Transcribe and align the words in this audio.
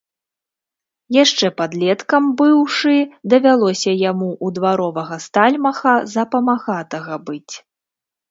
Яшчэ 1.23 1.47
падлеткам 1.59 2.23
быўшы, 2.39 2.93
давялося 3.35 3.91
яму 4.09 4.29
ў 4.31 4.47
дваровага 4.57 5.15
стальмаха 5.27 5.93
за 6.15 6.23
памагатага 6.35 7.13
быць. 7.29 7.55